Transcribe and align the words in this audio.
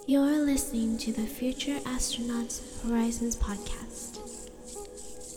You're 0.00 0.38
listening 0.44 0.96
to 0.98 1.12
the 1.12 1.26
Future 1.26 1.78
Astronauts 1.80 2.82
Horizons 2.82 3.36
podcast. 3.36 4.18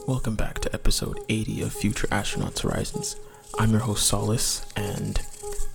Welcome 0.08 0.36
back 0.36 0.60
to 0.60 0.74
episode 0.74 1.20
80 1.28 1.62
of 1.64 1.74
Future 1.74 2.08
Astronauts 2.08 2.62
Horizons. 2.62 3.18
I'm 3.60 3.72
your 3.72 3.82
host, 3.82 4.08
Solace, 4.08 4.66
and 4.78 5.20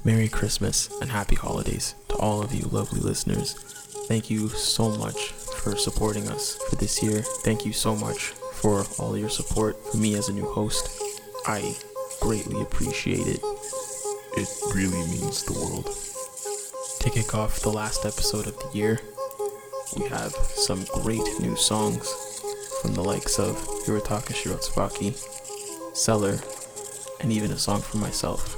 Merry 0.03 0.29
Christmas 0.29 0.89
and 1.03 1.11
Happy 1.11 1.37
Holidays 1.37 1.95
to 2.09 2.17
all 2.17 2.43
of 2.43 2.55
you 2.55 2.63
lovely 2.73 3.01
listeners. 3.01 3.53
Thank 4.09 4.31
you 4.31 4.49
so 4.49 4.89
much 4.97 5.29
for 5.33 5.77
supporting 5.77 6.27
us 6.29 6.57
for 6.71 6.77
this 6.77 7.03
year. 7.03 7.21
Thank 7.45 7.67
you 7.67 7.75
so 7.75 7.95
much 7.95 8.29
for 8.55 8.85
all 8.99 9.15
your 9.17 9.29
support 9.29 9.77
for 9.93 9.99
me 9.99 10.15
as 10.15 10.31
a 10.31 10.33
new 10.33 10.47
host. 10.47 10.89
I 11.47 11.77
greatly 12.23 12.63
appreciate 12.63 13.27
it. 13.27 13.41
It 14.39 14.49
really 14.75 15.07
means 15.11 15.45
the 15.45 15.53
world. 15.53 16.10
To 17.01 17.09
kick 17.09 17.35
off 17.35 17.61
the 17.61 17.73
last 17.73 18.05
episode 18.05 18.47
of 18.47 18.59
the 18.59 18.71
year, 18.77 19.01
we 19.97 20.07
have 20.09 20.33
some 20.35 20.85
great 21.03 21.23
new 21.41 21.57
songs 21.57 22.07
from 22.83 22.93
the 22.93 23.03
likes 23.03 23.39
of 23.39 23.57
Hirotaka 23.87 24.35
Shirotsubaki, 24.35 25.17
Seller, 25.97 26.39
and 27.21 27.33
even 27.33 27.53
a 27.53 27.59
song 27.59 27.81
from 27.81 28.01
myself. 28.01 28.55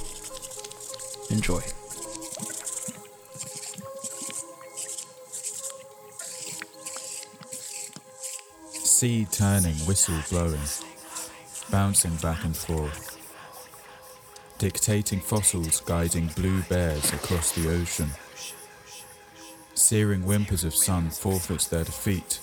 Enjoy. 1.30 1.60
Sea 8.84 9.24
turning, 9.30 9.76
whistle 9.86 10.18
blowing, 10.30 10.58
bouncing 11.70 12.16
back 12.16 12.42
and 12.44 12.56
forth, 12.56 13.16
dictating 14.58 15.20
fossils 15.20 15.80
guiding 15.82 16.26
blue 16.34 16.60
bears 16.62 17.12
across 17.12 17.52
the 17.52 17.70
ocean. 17.70 18.10
Searing 19.82 20.22
whimpers 20.22 20.62
of 20.62 20.76
sun 20.76 21.10
forfeits 21.10 21.66
their 21.66 21.82
defeat, 21.82 22.38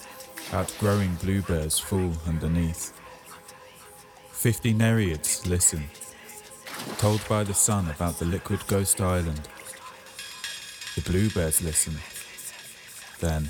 outgrowing 0.51 1.15
blue 1.15 1.41
bears 1.43 1.79
fall 1.79 2.11
underneath. 2.27 2.91
Fifty 4.29 4.73
nereids 4.73 5.47
listen, 5.47 5.85
told 6.97 7.25
by 7.29 7.45
the 7.45 7.53
sun 7.53 7.89
about 7.89 8.19
the 8.19 8.25
liquid 8.25 8.59
ghost 8.67 8.99
island. 8.99 9.47
The 10.95 11.01
bluebirds 11.09 11.61
listen. 11.61 11.95
Then 13.21 13.49